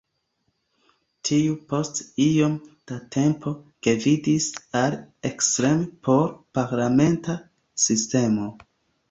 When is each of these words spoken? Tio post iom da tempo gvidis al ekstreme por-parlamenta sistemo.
Tio 1.29 1.57
post 1.73 1.99
iom 2.25 2.55
da 2.91 2.97
tempo 3.17 3.53
gvidis 3.89 4.49
al 4.81 4.97
ekstreme 5.31 5.87
por-parlamenta 6.09 7.39
sistemo. 7.87 8.51